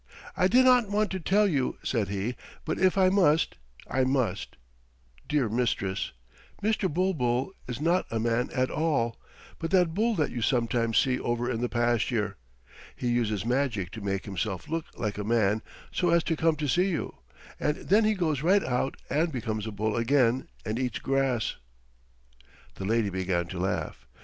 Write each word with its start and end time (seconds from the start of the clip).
"I 0.35 0.47
did 0.47 0.65
not 0.65 0.89
want 0.89 1.11
to 1.11 1.19
tell 1.19 1.47
you," 1.47 1.77
said 1.83 2.07
he, 2.09 2.35
"but 2.65 2.79
if 2.79 2.97
I 2.97 3.09
must 3.09 3.57
I 3.87 4.03
must. 4.03 4.57
Dear 5.29 5.47
Mistress, 5.47 6.11
Mr. 6.63 6.91
Bulbul 6.91 7.51
is 7.67 7.79
not 7.79 8.07
a 8.09 8.19
man 8.19 8.49
at 8.51 8.71
all, 8.71 9.17
but 9.59 9.69
that 9.69 9.93
bull 9.93 10.15
that 10.15 10.31
you 10.31 10.41
sometimes 10.41 10.97
see 10.97 11.19
over 11.19 11.51
in 11.51 11.61
the 11.61 11.69
pasture. 11.69 12.35
He 12.95 13.09
uses 13.09 13.45
magic 13.45 13.91
to 13.91 14.01
make 14.01 14.25
himself 14.25 14.67
look 14.67 14.85
like 14.97 15.19
a 15.19 15.23
man 15.23 15.61
so 15.91 16.09
as 16.09 16.23
to 16.23 16.35
come 16.35 16.55
to 16.55 16.67
see 16.67 16.89
you, 16.89 17.17
and 17.59 17.75
then 17.77 18.03
he 18.03 18.15
goes 18.15 18.41
right 18.41 18.63
out 18.63 18.97
and 19.07 19.31
becomes 19.31 19.67
a 19.67 19.71
bull 19.71 19.95
again 19.95 20.47
and 20.65 20.79
eats 20.79 20.97
grass." 20.97 21.57
The 22.73 22.85
lady 22.85 23.11
began 23.11 23.45
to 23.49 23.59
laugh. 23.59 24.07